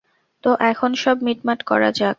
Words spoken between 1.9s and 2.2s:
যাক?